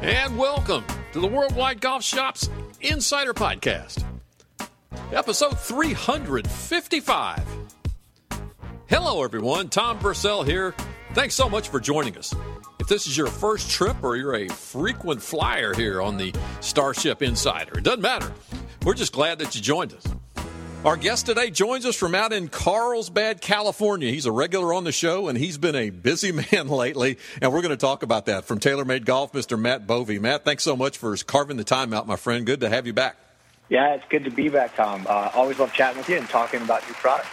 And 0.00 0.38
welcome 0.38 0.84
to 1.12 1.20
the 1.20 1.26
Worldwide 1.26 1.80
Golf 1.80 2.02
Shops 2.02 2.48
Insider 2.80 3.34
Podcast, 3.34 4.04
episode 5.12 5.58
355. 5.58 7.42
Hello, 8.86 9.22
everyone. 9.22 9.68
Tom 9.68 9.98
Purcell 9.98 10.42
here. 10.42 10.74
Thanks 11.14 11.34
so 11.34 11.48
much 11.48 11.68
for 11.68 11.80
joining 11.80 12.16
us. 12.16 12.34
If 12.80 12.86
this 12.86 13.06
is 13.06 13.16
your 13.16 13.26
first 13.26 13.70
trip 13.70 13.96
or 14.02 14.16
you're 14.16 14.36
a 14.36 14.48
frequent 14.48 15.20
flyer 15.20 15.74
here 15.74 16.00
on 16.00 16.16
the 16.16 16.34
Starship 16.60 17.22
Insider, 17.22 17.78
it 17.78 17.84
doesn't 17.84 18.00
matter. 18.00 18.32
We're 18.84 18.94
just 18.94 19.12
glad 19.12 19.38
that 19.40 19.54
you 19.54 19.60
joined 19.60 19.92
us. 19.92 20.04
Our 20.84 20.96
guest 20.96 21.26
today 21.26 21.50
joins 21.50 21.84
us 21.84 21.96
from 21.96 22.14
out 22.14 22.32
in 22.32 22.46
Carlsbad, 22.46 23.40
California. 23.40 24.12
He's 24.12 24.26
a 24.26 24.32
regular 24.32 24.72
on 24.72 24.84
the 24.84 24.92
show, 24.92 25.26
and 25.26 25.36
he's 25.36 25.58
been 25.58 25.74
a 25.74 25.90
busy 25.90 26.30
man 26.52 26.68
lately, 26.68 27.18
and 27.42 27.52
we're 27.52 27.62
going 27.62 27.70
to 27.70 27.76
talk 27.76 28.04
about 28.04 28.26
that. 28.26 28.44
From 28.44 28.60
TaylorMade 28.60 29.04
Golf, 29.04 29.32
Mr. 29.32 29.58
Matt 29.58 29.88
Bovee. 29.88 30.20
Matt, 30.20 30.44
thanks 30.44 30.62
so 30.62 30.76
much 30.76 30.96
for 30.96 31.16
carving 31.16 31.56
the 31.56 31.64
time 31.64 31.92
out, 31.92 32.06
my 32.06 32.14
friend. 32.14 32.46
Good 32.46 32.60
to 32.60 32.68
have 32.68 32.86
you 32.86 32.92
back. 32.92 33.16
Yeah, 33.68 33.94
it's 33.94 34.04
good 34.08 34.24
to 34.24 34.30
be 34.30 34.48
back, 34.48 34.76
Tom. 34.76 35.04
Uh, 35.08 35.30
always 35.34 35.58
love 35.58 35.72
chatting 35.72 35.98
with 35.98 36.08
you 36.08 36.16
and 36.16 36.28
talking 36.28 36.62
about 36.62 36.86
new 36.86 36.94
products. 36.94 37.28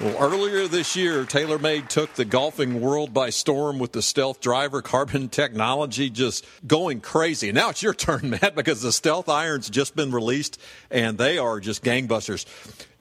Well, 0.00 0.16
earlier 0.20 0.68
this 0.68 0.94
year, 0.94 1.24
TaylorMade 1.24 1.88
took 1.88 2.14
the 2.14 2.24
golfing 2.24 2.80
world 2.80 3.12
by 3.12 3.30
storm 3.30 3.80
with 3.80 3.90
the 3.90 4.00
Stealth 4.00 4.40
Driver 4.40 4.80
carbon 4.80 5.28
technology 5.28 6.08
just 6.08 6.46
going 6.64 7.00
crazy. 7.00 7.50
Now 7.50 7.70
it's 7.70 7.82
your 7.82 7.94
turn, 7.94 8.30
Matt, 8.40 8.54
because 8.54 8.80
the 8.80 8.92
Stealth 8.92 9.28
Iron's 9.28 9.68
just 9.68 9.96
been 9.96 10.12
released 10.12 10.60
and 10.88 11.18
they 11.18 11.36
are 11.36 11.58
just 11.58 11.82
gangbusters. 11.82 12.46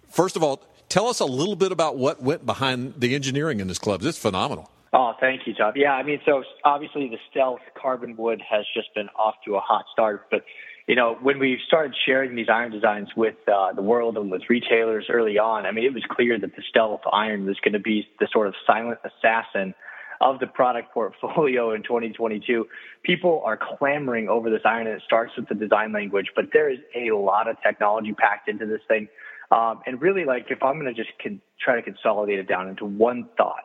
First 0.10 0.36
of 0.36 0.42
all, 0.42 0.64
tell 0.90 1.06
us 1.06 1.20
a 1.20 1.26
little 1.26 1.56
bit 1.56 1.72
about 1.72 1.98
what 1.98 2.24
went 2.24 2.48
behind 2.48 2.96
the 2.98 3.14
engineering 3.14 3.60
in 3.60 3.68
this 3.68 3.78
club. 3.78 4.02
It's 4.02 4.18
phenomenal. 4.18 4.72
Oh, 4.92 5.14
thank 5.20 5.46
you, 5.46 5.54
Tom. 5.54 5.74
Yeah, 5.76 5.92
I 5.92 6.02
mean, 6.02 6.20
so 6.26 6.44
obviously 6.66 7.10
the 7.10 7.20
Stealth 7.30 7.62
carbon 7.80 8.18
wood 8.18 8.42
has 8.50 8.66
just 8.74 8.92
been 8.96 9.10
off 9.10 9.36
to 9.46 9.56
a 9.56 9.60
hot 9.60 9.86
start, 9.94 10.32
but 10.32 10.44
you 10.88 10.96
know, 10.96 11.18
when 11.22 11.38
we 11.38 11.60
started 11.68 11.94
sharing 12.06 12.36
these 12.36 12.48
iron 12.50 12.72
designs 12.72 13.10
with 13.16 13.36
uh, 13.48 13.74
the 13.74 13.82
world 13.82 14.18
and 14.18 14.32
with 14.32 14.44
retailers 14.50 15.06
early 15.10 15.38
on, 15.38 15.66
I 15.66 15.72
mean, 15.72 15.84
it 15.84 15.94
was 15.94 16.04
clear 16.10 16.40
that 16.40 16.56
the 16.56 16.64
Stealth 16.70 17.02
iron 17.12 17.46
was 17.46 17.58
going 17.60 17.74
to 17.74 17.80
be 17.80 18.08
the 18.20 18.28
sort 18.32 18.48
of 18.48 18.56
silent 18.66 19.00
assassin 19.04 19.74
of 20.22 20.40
the 20.40 20.48
product 20.48 20.94
portfolio 20.94 21.74
in 21.74 21.84
2022. 21.84 22.66
People 23.04 23.42
are 23.46 23.60
clamoring 23.78 24.30
over 24.30 24.50
this 24.50 24.62
iron, 24.64 24.88
and 24.88 24.96
it 24.96 25.04
starts 25.06 25.34
with 25.38 25.50
the 25.50 25.56
design 25.56 25.92
language, 25.92 26.28
but 26.36 26.46
there 26.54 26.72
is 26.72 26.80
a 26.96 27.12
lot 27.12 27.50
of 27.50 27.58
technology 27.62 28.14
packed 28.14 28.48
into 28.48 28.66
this 28.66 28.82
thing. 28.88 29.10
Um, 29.52 29.82
and 29.86 30.02
really, 30.02 30.26
like, 30.26 30.48
if 30.50 30.64
I'm 30.64 30.80
going 30.80 30.94
to 30.94 30.94
just 30.94 31.14
con- 31.22 31.42
try 31.60 31.76
to 31.76 31.82
consolidate 31.82 32.40
it 32.40 32.48
down 32.48 32.70
into 32.70 32.86
one 32.86 33.28
thought, 33.38 33.64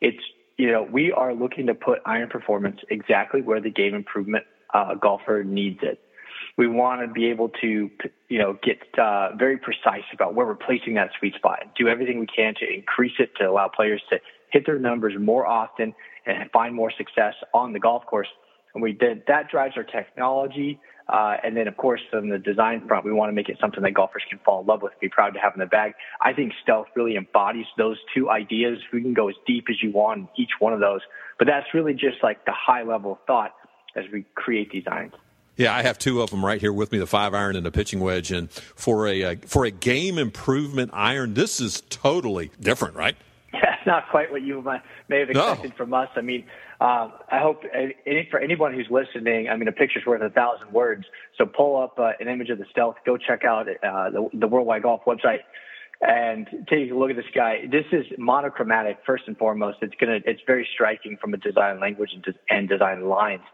it's 0.00 0.22
you 0.56 0.70
know, 0.70 0.82
we 0.82 1.10
are 1.10 1.34
looking 1.34 1.66
to 1.66 1.74
put 1.74 1.98
iron 2.06 2.28
performance 2.28 2.78
exactly 2.88 3.42
where 3.42 3.60
the 3.60 3.70
game 3.70 3.94
improvement 3.94 4.44
uh, 4.72 4.94
golfer 4.94 5.42
needs 5.44 5.80
it. 5.82 6.00
We 6.56 6.68
want 6.68 7.00
to 7.00 7.08
be 7.12 7.26
able 7.26 7.48
to, 7.60 7.90
you 8.28 8.38
know, 8.38 8.56
get 8.62 8.78
uh, 8.98 9.34
very 9.36 9.58
precise 9.58 10.04
about 10.12 10.34
where 10.34 10.46
we're 10.46 10.54
placing 10.54 10.94
that 10.94 11.10
sweet 11.18 11.34
spot 11.34 11.58
and 11.62 11.70
do 11.76 11.88
everything 11.88 12.20
we 12.20 12.26
can 12.26 12.54
to 12.60 12.72
increase 12.72 13.14
it 13.18 13.30
to 13.38 13.50
allow 13.50 13.68
players 13.68 14.02
to 14.10 14.18
hit 14.52 14.64
their 14.64 14.78
numbers 14.78 15.14
more 15.18 15.46
often 15.46 15.94
and 16.26 16.50
find 16.52 16.74
more 16.74 16.92
success 16.96 17.34
on 17.52 17.72
the 17.72 17.80
golf 17.80 18.06
course. 18.06 18.28
And 18.72 18.82
we 18.82 18.92
did 18.92 19.24
that 19.26 19.50
drives 19.50 19.76
our 19.76 19.84
technology. 19.84 20.80
Uh, 21.06 21.36
and 21.44 21.54
then, 21.56 21.68
of 21.68 21.76
course, 21.76 22.00
on 22.14 22.30
the 22.30 22.38
design 22.38 22.86
front, 22.88 23.04
we 23.04 23.12
want 23.12 23.28
to 23.28 23.34
make 23.34 23.48
it 23.50 23.58
something 23.60 23.82
that 23.82 23.92
golfers 23.92 24.22
can 24.28 24.38
fall 24.38 24.62
in 24.62 24.66
love 24.66 24.80
with, 24.80 24.92
be 25.00 25.08
proud 25.08 25.34
to 25.34 25.38
have 25.38 25.52
in 25.54 25.60
the 25.60 25.66
bag. 25.66 25.92
I 26.22 26.32
think 26.32 26.52
Stealth 26.62 26.86
really 26.96 27.16
embodies 27.16 27.66
those 27.76 27.98
two 28.14 28.30
ideas. 28.30 28.78
We 28.92 29.02
can 29.02 29.12
go 29.12 29.28
as 29.28 29.34
deep 29.46 29.66
as 29.68 29.82
you 29.82 29.92
want 29.92 30.20
in 30.20 30.28
each 30.36 30.52
one 30.60 30.72
of 30.72 30.80
those, 30.80 31.00
but 31.38 31.46
that's 31.46 31.66
really 31.74 31.92
just 31.92 32.22
like 32.22 32.46
the 32.46 32.54
high 32.54 32.84
level 32.84 33.18
thought 33.26 33.54
as 33.94 34.04
we 34.12 34.24
create 34.34 34.70
these 34.70 34.84
irons. 34.90 35.12
Yeah, 35.56 35.74
I 35.74 35.82
have 35.82 35.98
two 35.98 36.20
of 36.20 36.30
them 36.30 36.44
right 36.44 36.60
here 36.60 36.72
with 36.72 36.90
me: 36.90 36.98
the 36.98 37.06
five 37.06 37.34
iron 37.34 37.56
and 37.56 37.64
the 37.64 37.70
pitching 37.70 38.00
wedge. 38.00 38.32
And 38.32 38.50
for 38.50 39.06
a 39.06 39.22
uh, 39.24 39.36
for 39.46 39.64
a 39.64 39.70
game 39.70 40.18
improvement 40.18 40.90
iron, 40.92 41.34
this 41.34 41.60
is 41.60 41.82
totally 41.90 42.50
different, 42.60 42.96
right? 42.96 43.16
Yeah, 43.54 43.76
not 43.86 44.08
quite 44.10 44.32
what 44.32 44.42
you 44.42 44.60
may 45.08 45.20
have 45.20 45.30
expected 45.30 45.70
no. 45.70 45.76
from 45.76 45.94
us. 45.94 46.08
I 46.16 46.22
mean, 46.22 46.44
uh, 46.80 47.08
I 47.30 47.38
hope 47.38 47.62
any, 47.72 48.26
for 48.28 48.40
anyone 48.40 48.74
who's 48.74 48.88
listening, 48.90 49.48
I 49.48 49.56
mean, 49.56 49.68
a 49.68 49.72
picture's 49.72 50.04
worth 50.04 50.22
a 50.22 50.28
thousand 50.28 50.72
words. 50.72 51.04
So 51.38 51.46
pull 51.46 51.80
up 51.80 51.98
uh, 51.98 52.12
an 52.18 52.26
image 52.26 52.50
of 52.50 52.58
the 52.58 52.64
Stealth, 52.72 52.96
go 53.06 53.16
check 53.16 53.44
out 53.44 53.68
uh, 53.68 54.10
the, 54.10 54.28
the 54.34 54.48
Worldwide 54.48 54.82
Golf 54.82 55.02
website, 55.06 55.40
and 56.00 56.48
take 56.68 56.90
a 56.90 56.94
look 56.94 57.10
at 57.10 57.16
this 57.16 57.24
guy. 57.32 57.66
This 57.70 57.84
is 57.92 58.04
monochromatic 58.18 58.98
first 59.06 59.24
and 59.28 59.38
foremost. 59.38 59.78
It's 59.82 59.94
gonna, 60.00 60.18
it's 60.24 60.42
very 60.46 60.68
striking 60.74 61.16
from 61.20 61.32
a 61.32 61.36
design 61.36 61.78
language 61.78 62.10
and, 62.12 62.24
des- 62.24 62.40
and 62.50 62.68
design 62.68 63.08
lines. 63.08 63.44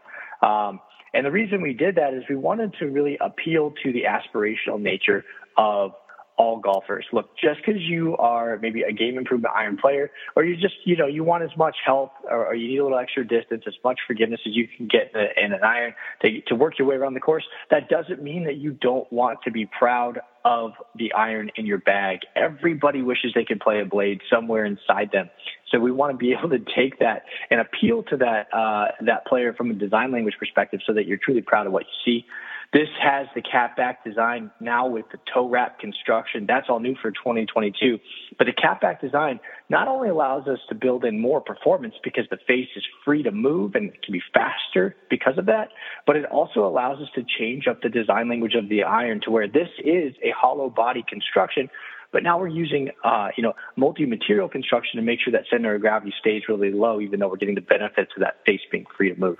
Um, 0.41 0.79
and 1.13 1.25
the 1.25 1.31
reason 1.31 1.61
we 1.61 1.73
did 1.73 1.95
that 1.95 2.13
is 2.13 2.23
we 2.29 2.35
wanted 2.35 2.73
to 2.79 2.85
really 2.85 3.17
appeal 3.19 3.73
to 3.83 3.91
the 3.91 4.03
aspirational 4.03 4.79
nature 4.79 5.23
of 5.57 5.91
all 6.37 6.59
golfers. 6.59 7.05
Look, 7.13 7.29
just 7.37 7.59
because 7.63 7.81
you 7.81 8.17
are 8.17 8.57
maybe 8.59 8.81
a 8.81 8.91
game 8.91 9.17
improvement 9.17 9.53
iron 9.55 9.77
player, 9.77 10.09
or 10.35 10.43
you 10.43 10.55
just, 10.55 10.73
you 10.85 10.97
know, 10.97 11.05
you 11.05 11.23
want 11.23 11.43
as 11.43 11.55
much 11.55 11.75
help 11.85 12.13
or, 12.29 12.47
or 12.47 12.55
you 12.55 12.67
need 12.67 12.77
a 12.77 12.83
little 12.83 12.97
extra 12.97 13.27
distance, 13.27 13.63
as 13.67 13.75
much 13.83 13.99
forgiveness 14.07 14.39
as 14.47 14.55
you 14.55 14.67
can 14.75 14.87
get 14.87 15.11
in, 15.13 15.21
a, 15.21 15.45
in 15.45 15.53
an 15.53 15.63
iron 15.63 15.93
to, 16.23 16.41
to 16.47 16.55
work 16.55 16.79
your 16.79 16.87
way 16.87 16.95
around 16.95 17.13
the 17.13 17.19
course, 17.19 17.43
that 17.69 17.89
doesn't 17.89 18.23
mean 18.23 18.45
that 18.45 18.57
you 18.57 18.71
don't 18.71 19.11
want 19.11 19.39
to 19.43 19.51
be 19.51 19.67
proud 19.77 20.19
of 20.43 20.71
the 20.95 21.13
iron 21.13 21.51
in 21.57 21.67
your 21.67 21.77
bag. 21.77 22.19
Everybody 22.35 23.03
wishes 23.03 23.33
they 23.35 23.45
could 23.45 23.59
play 23.59 23.81
a 23.81 23.85
blade 23.85 24.21
somewhere 24.33 24.65
inside 24.65 25.11
them. 25.11 25.29
So 25.71 25.79
we 25.79 25.91
want 25.91 26.11
to 26.11 26.17
be 26.17 26.33
able 26.37 26.49
to 26.49 26.59
take 26.59 26.99
that 26.99 27.23
and 27.49 27.59
appeal 27.59 28.03
to 28.03 28.17
that 28.17 28.53
uh, 28.53 28.91
that 29.01 29.25
player 29.25 29.53
from 29.53 29.71
a 29.71 29.73
design 29.73 30.11
language 30.11 30.35
perspective, 30.37 30.81
so 30.85 30.93
that 30.93 31.07
you're 31.07 31.19
truly 31.23 31.41
proud 31.41 31.67
of 31.67 31.73
what 31.73 31.83
you 31.83 31.93
see. 32.05 32.25
This 32.73 32.87
has 33.01 33.27
the 33.35 33.41
cap 33.41 33.75
back 33.75 34.01
design 34.05 34.49
now 34.61 34.87
with 34.87 35.05
the 35.11 35.19
toe 35.33 35.49
wrap 35.49 35.77
construction. 35.79 36.45
That's 36.47 36.67
all 36.69 36.79
new 36.79 36.95
for 37.01 37.11
2022. 37.11 37.99
But 38.37 38.47
the 38.47 38.53
cap 38.53 38.79
back 38.79 39.01
design 39.01 39.41
not 39.67 39.89
only 39.89 40.07
allows 40.07 40.47
us 40.47 40.59
to 40.69 40.75
build 40.75 41.03
in 41.03 41.19
more 41.19 41.41
performance 41.41 41.95
because 42.01 42.23
the 42.31 42.37
face 42.47 42.69
is 42.77 42.83
free 43.03 43.23
to 43.23 43.31
move 43.31 43.75
and 43.75 43.91
can 44.01 44.13
be 44.13 44.21
faster 44.33 44.95
because 45.09 45.37
of 45.37 45.47
that, 45.47 45.67
but 46.07 46.15
it 46.15 46.23
also 46.25 46.65
allows 46.65 47.01
us 47.01 47.09
to 47.15 47.23
change 47.23 47.67
up 47.67 47.81
the 47.81 47.89
design 47.89 48.29
language 48.29 48.55
of 48.55 48.69
the 48.69 48.83
iron 48.83 49.19
to 49.25 49.31
where 49.31 49.49
this 49.49 49.69
is 49.83 50.13
a 50.23 50.31
hollow 50.31 50.69
body 50.69 51.03
construction 51.05 51.69
but 52.11 52.23
now 52.23 52.39
we're 52.39 52.47
using, 52.47 52.89
uh, 53.03 53.29
you 53.37 53.43
know, 53.43 53.53
multi-material 53.75 54.49
construction 54.49 54.97
to 54.99 55.03
make 55.03 55.19
sure 55.21 55.31
that 55.31 55.43
center 55.49 55.75
of 55.75 55.81
gravity 55.81 56.13
stays 56.19 56.43
really 56.49 56.71
low, 56.71 56.99
even 57.01 57.19
though 57.19 57.29
we're 57.29 57.37
getting 57.37 57.55
the 57.55 57.61
benefits 57.61 58.11
of 58.15 58.21
that 58.21 58.37
face 58.45 58.61
being 58.71 58.85
free 58.97 59.13
to 59.13 59.19
move 59.19 59.37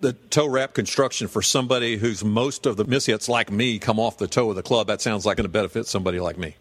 the 0.00 0.12
toe 0.12 0.46
wrap 0.46 0.74
construction 0.74 1.28
for 1.28 1.42
somebody 1.42 1.96
who's 1.96 2.24
most 2.24 2.66
of 2.66 2.76
the 2.76 2.84
mishits 2.84 3.28
like 3.28 3.50
me 3.50 3.78
come 3.78 3.98
off 3.98 4.18
the 4.18 4.28
toe 4.28 4.50
of 4.50 4.56
the 4.56 4.62
club, 4.62 4.86
that 4.86 5.00
sounds 5.00 5.26
like 5.26 5.36
going 5.36 5.44
to 5.44 5.48
benefit 5.48 5.86
somebody 5.86 6.20
like 6.20 6.38
me. 6.38 6.56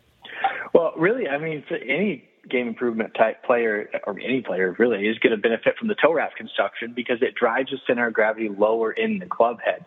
Well, 0.73 0.93
really, 0.97 1.27
I 1.27 1.37
mean, 1.37 1.63
any 1.69 2.27
game 2.49 2.67
improvement 2.67 3.13
type 3.13 3.43
player 3.43 3.89
or 4.05 4.19
any 4.19 4.41
player 4.41 4.75
really 4.79 5.07
is 5.07 5.19
going 5.19 5.35
to 5.35 5.41
benefit 5.41 5.75
from 5.77 5.87
the 5.87 5.95
toe 5.95 6.13
wrap 6.13 6.35
construction 6.35 6.93
because 6.95 7.17
it 7.21 7.35
drives 7.35 7.71
the 7.71 7.77
center 7.85 8.07
of 8.07 8.13
gravity 8.13 8.49
lower 8.49 8.91
in 8.91 9.19
the 9.19 9.25
club 9.25 9.59
head. 9.63 9.85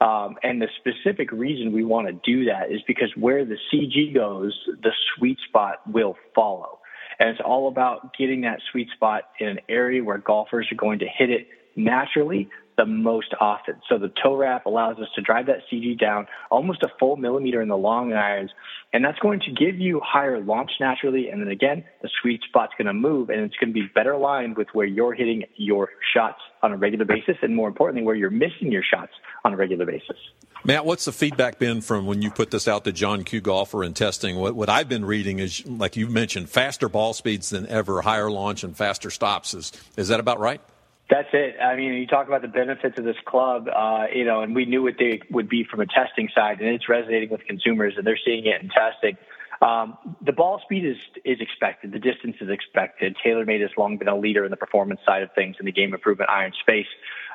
Um, 0.00 0.36
and 0.42 0.62
the 0.62 0.68
specific 0.78 1.30
reason 1.30 1.72
we 1.72 1.84
want 1.84 2.06
to 2.06 2.12
do 2.12 2.46
that 2.46 2.72
is 2.72 2.80
because 2.86 3.10
where 3.16 3.44
the 3.44 3.58
CG 3.72 4.14
goes, 4.14 4.58
the 4.82 4.92
sweet 5.16 5.38
spot 5.46 5.80
will 5.90 6.16
follow. 6.34 6.78
And 7.18 7.28
it's 7.28 7.40
all 7.44 7.68
about 7.68 8.16
getting 8.16 8.40
that 8.42 8.60
sweet 8.72 8.88
spot 8.94 9.24
in 9.38 9.48
an 9.48 9.60
area 9.68 10.02
where 10.02 10.16
golfers 10.16 10.68
are 10.72 10.76
going 10.76 11.00
to 11.00 11.06
hit 11.06 11.28
it 11.30 11.48
naturally 11.76 12.48
the 12.80 12.86
most 12.86 13.34
often. 13.38 13.74
So 13.90 13.98
the 13.98 14.10
toe 14.22 14.34
wrap 14.34 14.64
allows 14.64 14.96
us 14.98 15.08
to 15.14 15.20
drive 15.20 15.46
that 15.46 15.58
CG 15.70 16.00
down 16.00 16.26
almost 16.50 16.82
a 16.82 16.88
full 16.98 17.16
millimeter 17.16 17.60
in 17.60 17.68
the 17.68 17.76
long 17.76 18.14
irons, 18.14 18.50
and 18.94 19.04
that's 19.04 19.18
going 19.18 19.40
to 19.40 19.52
give 19.52 19.78
you 19.78 20.00
higher 20.02 20.40
launch 20.40 20.70
naturally. 20.80 21.28
And 21.28 21.42
then 21.42 21.48
again, 21.48 21.84
the 22.00 22.08
sweet 22.22 22.40
spot's 22.48 22.72
going 22.78 22.86
to 22.86 22.94
move, 22.94 23.28
and 23.28 23.40
it's 23.40 23.56
going 23.56 23.68
to 23.68 23.74
be 23.74 23.86
better 23.94 24.12
aligned 24.12 24.56
with 24.56 24.68
where 24.72 24.86
you're 24.86 25.12
hitting 25.12 25.44
your 25.56 25.90
shots 26.14 26.40
on 26.62 26.72
a 26.72 26.76
regular 26.78 27.04
basis, 27.04 27.36
and 27.42 27.54
more 27.54 27.68
importantly, 27.68 28.02
where 28.02 28.14
you're 28.14 28.30
missing 28.30 28.72
your 28.72 28.82
shots 28.82 29.12
on 29.44 29.52
a 29.52 29.56
regular 29.56 29.84
basis. 29.84 30.16
Matt, 30.64 30.86
what's 30.86 31.04
the 31.04 31.12
feedback 31.12 31.58
been 31.58 31.82
from 31.82 32.06
when 32.06 32.22
you 32.22 32.30
put 32.30 32.50
this 32.50 32.66
out 32.66 32.84
to 32.84 32.92
John 32.92 33.24
Q 33.24 33.42
Golfer 33.42 33.82
and 33.82 33.94
testing? 33.94 34.36
What, 34.36 34.54
what 34.54 34.70
I've 34.70 34.88
been 34.88 35.04
reading 35.04 35.38
is, 35.38 35.66
like 35.66 35.96
you 35.96 36.06
mentioned, 36.06 36.48
faster 36.48 36.88
ball 36.88 37.12
speeds 37.12 37.50
than 37.50 37.66
ever, 37.66 38.00
higher 38.00 38.30
launch 38.30 38.64
and 38.64 38.74
faster 38.74 39.10
stops. 39.10 39.52
Is 39.52 39.72
is 39.98 40.08
that 40.08 40.20
about 40.20 40.40
right? 40.40 40.62
That's 41.10 41.28
it. 41.32 41.56
I 41.60 41.74
mean, 41.74 41.94
you 41.94 42.06
talk 42.06 42.28
about 42.28 42.40
the 42.40 42.48
benefits 42.48 42.96
of 42.96 43.04
this 43.04 43.16
club, 43.26 43.68
uh, 43.68 44.06
you 44.14 44.24
know, 44.24 44.42
and 44.42 44.54
we 44.54 44.64
knew 44.64 44.82
what 44.84 44.94
they 44.96 45.20
would 45.30 45.48
be 45.48 45.64
from 45.64 45.80
a 45.80 45.86
testing 45.86 46.28
side, 46.32 46.60
and 46.60 46.68
it's 46.68 46.88
resonating 46.88 47.30
with 47.30 47.44
consumers, 47.46 47.94
and 47.96 48.06
they're 48.06 48.18
seeing 48.24 48.46
it 48.46 48.62
in 48.62 48.68
testing. 48.68 49.16
Um, 49.60 49.98
the 50.24 50.32
ball 50.32 50.60
speed 50.64 50.86
is 50.86 50.96
is 51.24 51.40
expected. 51.40 51.92
The 51.92 51.98
distance 51.98 52.36
is 52.40 52.48
expected. 52.48 53.16
TaylorMade 53.24 53.60
has 53.60 53.70
long 53.76 53.98
been 53.98 54.08
a 54.08 54.16
leader 54.16 54.44
in 54.44 54.50
the 54.50 54.56
performance 54.56 55.00
side 55.04 55.22
of 55.22 55.30
things 55.34 55.56
in 55.58 55.66
the 55.66 55.72
game 55.72 55.92
improvement 55.92 56.30
iron 56.30 56.52
space. 56.60 56.86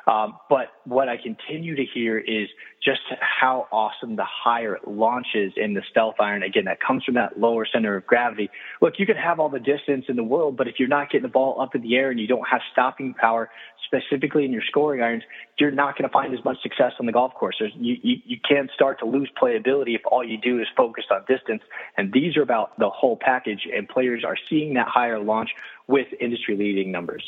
Um, 0.06 0.36
but 0.48 0.68
what 0.84 1.08
I 1.08 1.16
continue 1.16 1.74
to 1.74 1.84
hear 1.84 2.16
is 2.16 2.48
just 2.84 3.00
how 3.20 3.66
awesome 3.72 4.14
the 4.14 4.24
higher 4.24 4.76
it 4.76 4.86
launches 4.86 5.52
in 5.56 5.74
the 5.74 5.82
stealth 5.90 6.14
iron. 6.20 6.44
Again, 6.44 6.66
that 6.66 6.78
comes 6.80 7.02
from 7.02 7.14
that 7.14 7.40
lower 7.40 7.66
center 7.66 7.96
of 7.96 8.06
gravity. 8.06 8.48
Look, 8.80 8.94
you 8.98 9.06
can 9.06 9.16
have 9.16 9.40
all 9.40 9.48
the 9.48 9.58
distance 9.58 10.04
in 10.08 10.14
the 10.14 10.22
world, 10.22 10.56
but 10.56 10.68
if 10.68 10.76
you're 10.78 10.88
not 10.88 11.10
getting 11.10 11.22
the 11.22 11.28
ball 11.28 11.60
up 11.60 11.74
in 11.74 11.82
the 11.82 11.96
air 11.96 12.10
and 12.10 12.20
you 12.20 12.28
don't 12.28 12.46
have 12.48 12.60
stopping 12.70 13.14
power, 13.14 13.50
specifically 13.84 14.44
in 14.44 14.52
your 14.52 14.62
scoring 14.68 15.02
irons, 15.02 15.24
you're 15.58 15.72
not 15.72 15.98
going 15.98 16.08
to 16.08 16.12
find 16.12 16.32
as 16.32 16.44
much 16.44 16.62
success 16.62 16.92
on 17.00 17.06
the 17.06 17.12
golf 17.12 17.34
course. 17.34 17.56
There's, 17.58 17.72
you, 17.74 17.96
you, 18.00 18.16
you 18.24 18.36
can 18.48 18.68
start 18.72 19.00
to 19.00 19.06
lose 19.06 19.30
playability 19.40 19.96
if 19.96 20.02
all 20.04 20.22
you 20.22 20.38
do 20.38 20.60
is 20.60 20.68
focus 20.76 21.04
on 21.10 21.24
distance. 21.26 21.62
And 21.96 22.12
these 22.12 22.36
are 22.36 22.42
about 22.42 22.78
the 22.78 22.90
whole 22.90 23.16
package, 23.20 23.66
and 23.74 23.88
players 23.88 24.22
are 24.24 24.36
seeing 24.48 24.74
that 24.74 24.86
higher 24.86 25.18
launch 25.18 25.50
with 25.88 26.06
industry 26.20 26.56
leading 26.56 26.92
numbers 26.92 27.24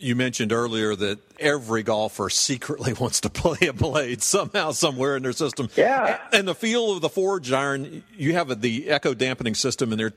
you 0.00 0.16
mentioned 0.16 0.52
earlier 0.52 0.96
that 0.96 1.18
every 1.38 1.82
golfer 1.82 2.28
secretly 2.30 2.92
wants 3.00 3.20
to 3.20 3.30
play 3.30 3.68
a 3.68 3.72
blade 3.72 4.22
somehow, 4.22 4.72
somewhere 4.72 5.16
in 5.16 5.22
their 5.22 5.32
system. 5.32 5.68
Yeah. 5.76 6.18
And 6.32 6.48
the 6.48 6.54
feel 6.54 6.92
of 6.92 7.00
the 7.00 7.08
forged 7.08 7.52
iron, 7.52 8.02
you 8.16 8.32
have 8.34 8.60
the 8.60 8.88
echo 8.88 9.14
dampening 9.14 9.54
system 9.54 9.92
in 9.92 9.98
there. 9.98 10.12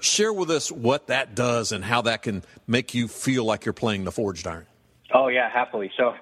Share 0.00 0.32
with 0.32 0.50
us 0.50 0.70
what 0.70 1.08
that 1.08 1.34
does 1.34 1.72
and 1.72 1.84
how 1.84 2.02
that 2.02 2.22
can 2.22 2.44
make 2.66 2.94
you 2.94 3.08
feel 3.08 3.44
like 3.44 3.64
you're 3.64 3.72
playing 3.72 4.04
the 4.04 4.12
forged 4.12 4.46
iron. 4.46 4.66
Oh 5.12 5.28
yeah, 5.28 5.50
happily. 5.50 5.90
So, 5.96 6.14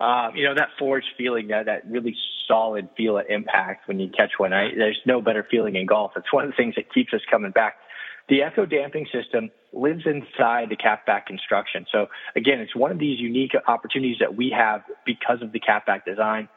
uh, 0.00 0.30
you 0.34 0.44
know 0.44 0.54
that 0.54 0.70
forged 0.78 1.06
feeling, 1.18 1.48
that 1.48 1.66
that 1.66 1.88
really 1.88 2.16
solid 2.48 2.88
feel 2.96 3.18
at 3.18 3.30
impact 3.30 3.86
when 3.86 4.00
you 4.00 4.08
catch 4.08 4.32
one. 4.38 4.52
I, 4.52 4.74
there's 4.76 4.98
no 5.06 5.20
better 5.20 5.46
feeling 5.48 5.76
in 5.76 5.86
golf. 5.86 6.12
It's 6.16 6.32
one 6.32 6.44
of 6.44 6.50
the 6.50 6.56
things 6.56 6.74
that 6.76 6.92
keeps 6.92 7.12
us 7.12 7.20
coming 7.30 7.50
back 7.52 7.76
the 8.30 8.42
echo 8.42 8.64
damping 8.64 9.06
system 9.12 9.50
lives 9.72 10.04
inside 10.06 10.68
the 10.70 10.76
capback 10.76 11.26
construction. 11.26 11.84
So 11.92 12.06
again, 12.36 12.60
it's 12.60 12.74
one 12.76 12.92
of 12.92 12.98
these 12.98 13.18
unique 13.18 13.52
opportunities 13.66 14.16
that 14.20 14.36
we 14.36 14.54
have 14.56 14.82
because 15.04 15.42
of 15.42 15.52
the 15.52 15.60
capback 15.60 16.04
design. 16.06 16.48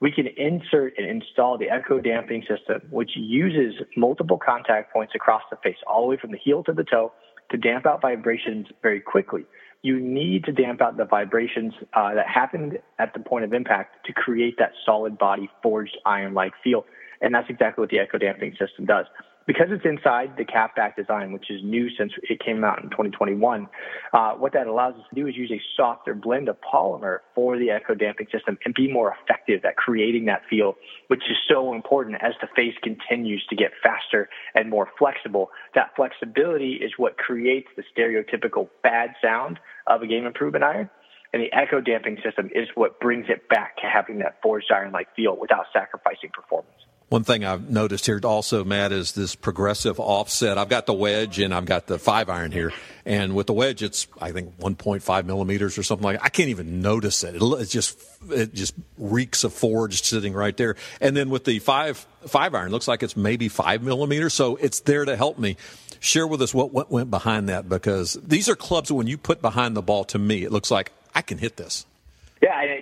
We 0.00 0.12
can 0.12 0.26
insert 0.36 0.94
and 0.96 1.06
install 1.06 1.58
the 1.58 1.68
echo 1.68 2.00
damping 2.00 2.42
system, 2.42 2.82
which 2.90 3.10
uses 3.16 3.82
multiple 3.96 4.38
contact 4.38 4.92
points 4.92 5.14
across 5.16 5.42
the 5.50 5.56
face, 5.56 5.78
all 5.86 6.02
the 6.02 6.08
way 6.08 6.16
from 6.16 6.30
the 6.30 6.38
heel 6.38 6.62
to 6.64 6.72
the 6.72 6.84
toe, 6.84 7.12
to 7.50 7.56
damp 7.56 7.86
out 7.86 8.02
vibrations 8.02 8.66
very 8.82 9.00
quickly. 9.00 9.44
You 9.82 9.98
need 9.98 10.44
to 10.44 10.52
damp 10.52 10.80
out 10.80 10.96
the 10.96 11.06
vibrations 11.06 11.72
uh, 11.94 12.14
that 12.14 12.28
happened 12.28 12.78
at 12.98 13.14
the 13.14 13.20
point 13.20 13.44
of 13.44 13.52
impact 13.52 14.06
to 14.06 14.12
create 14.12 14.58
that 14.58 14.72
solid 14.84 15.18
body 15.18 15.48
forged 15.62 15.96
iron 16.04 16.34
like 16.34 16.52
feel. 16.62 16.84
And 17.20 17.34
that's 17.34 17.48
exactly 17.48 17.82
what 17.82 17.90
the 17.90 17.98
echo 17.98 18.18
damping 18.18 18.54
system 18.60 18.84
does 18.84 19.06
because 19.46 19.68
it's 19.70 19.84
inside 19.84 20.36
the 20.36 20.44
cap-back 20.44 20.96
design, 20.96 21.32
which 21.32 21.50
is 21.50 21.60
new 21.62 21.88
since 21.96 22.12
it 22.22 22.40
came 22.44 22.64
out 22.64 22.82
in 22.82 22.90
2021, 22.90 23.68
uh, 24.12 24.32
what 24.32 24.52
that 24.52 24.66
allows 24.66 24.94
us 24.94 25.02
to 25.08 25.14
do 25.14 25.26
is 25.26 25.36
use 25.36 25.52
a 25.52 25.60
softer 25.76 26.14
blend 26.14 26.48
of 26.48 26.56
polymer 26.60 27.18
for 27.34 27.56
the 27.58 27.70
echo 27.70 27.94
damping 27.94 28.26
system 28.32 28.58
and 28.64 28.74
be 28.74 28.90
more 28.90 29.14
effective 29.22 29.64
at 29.64 29.76
creating 29.76 30.24
that 30.24 30.42
feel, 30.50 30.74
which 31.08 31.22
is 31.30 31.36
so 31.48 31.74
important 31.74 32.16
as 32.22 32.32
the 32.40 32.48
face 32.56 32.74
continues 32.82 33.44
to 33.48 33.56
get 33.56 33.70
faster 33.82 34.28
and 34.54 34.68
more 34.68 34.88
flexible. 34.98 35.50
That 35.74 35.90
flexibility 35.94 36.74
is 36.74 36.92
what 36.96 37.16
creates 37.16 37.68
the 37.76 37.84
stereotypical 37.96 38.68
bad 38.82 39.10
sound 39.22 39.60
of 39.86 40.02
a 40.02 40.06
game 40.06 40.26
improvement 40.26 40.64
iron. 40.64 40.90
And 41.32 41.42
the 41.42 41.52
echo 41.52 41.80
damping 41.80 42.18
system 42.24 42.50
is 42.54 42.68
what 42.74 42.98
brings 42.98 43.26
it 43.28 43.48
back 43.48 43.76
to 43.76 43.82
having 43.82 44.18
that 44.20 44.38
forged 44.42 44.70
iron 44.72 44.92
like 44.92 45.14
feel 45.14 45.36
without 45.36 45.66
sacrificing 45.72 46.30
performance. 46.32 46.85
One 47.08 47.22
thing 47.22 47.44
I've 47.44 47.70
noticed 47.70 48.06
here 48.06 48.20
also, 48.24 48.64
Matt, 48.64 48.90
is 48.90 49.12
this 49.12 49.36
progressive 49.36 50.00
offset. 50.00 50.58
I've 50.58 50.68
got 50.68 50.86
the 50.86 50.92
wedge 50.92 51.38
and 51.38 51.54
I've 51.54 51.64
got 51.64 51.86
the 51.86 52.00
five 52.00 52.28
iron 52.28 52.50
here. 52.50 52.72
And 53.04 53.36
with 53.36 53.46
the 53.46 53.52
wedge, 53.52 53.84
it's, 53.84 54.08
I 54.20 54.32
think, 54.32 54.58
1.5 54.58 55.24
millimeters 55.24 55.78
or 55.78 55.84
something 55.84 56.02
like 56.02 56.18
that. 56.18 56.24
I 56.24 56.30
can't 56.30 56.48
even 56.48 56.82
notice 56.82 57.22
it. 57.22 57.36
It 57.40 57.66
just, 57.66 57.96
it 58.28 58.52
just 58.52 58.74
reeks 58.98 59.44
of 59.44 59.52
forged 59.52 60.04
sitting 60.04 60.32
right 60.32 60.56
there. 60.56 60.74
And 61.00 61.16
then 61.16 61.30
with 61.30 61.44
the 61.44 61.60
five, 61.60 62.04
five 62.26 62.56
iron, 62.56 62.72
looks 62.72 62.88
like 62.88 63.04
it's 63.04 63.16
maybe 63.16 63.48
five 63.48 63.84
millimeters. 63.84 64.34
So 64.34 64.56
it's 64.56 64.80
there 64.80 65.04
to 65.04 65.16
help 65.16 65.38
me. 65.38 65.56
Share 66.00 66.26
with 66.26 66.42
us 66.42 66.52
what, 66.52 66.72
what 66.72 66.90
went 66.90 67.10
behind 67.10 67.48
that 67.48 67.68
because 67.68 68.14
these 68.14 68.48
are 68.48 68.56
clubs 68.56 68.90
when 68.90 69.06
you 69.06 69.16
put 69.16 69.40
behind 69.40 69.76
the 69.76 69.82
ball 69.82 70.02
to 70.06 70.18
me, 70.18 70.42
it 70.42 70.50
looks 70.50 70.72
like 70.72 70.90
I 71.14 71.22
can 71.22 71.38
hit 71.38 71.56
this. 71.56 71.86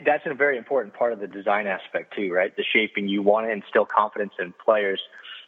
That's 0.05 0.25
a 0.27 0.35
very 0.35 0.59
important 0.59 0.95
part 0.95 1.13
of 1.13 1.21
the 1.21 1.27
design 1.27 1.67
aspect 1.67 2.15
too, 2.17 2.33
right? 2.33 2.55
The 2.57 2.65
shaping. 2.73 3.09
You 3.09 3.23
want 3.23 3.47
to 3.47 3.53
instill 3.53 3.87
confidence 3.87 4.33
in 4.39 4.53
players. 4.65 5.01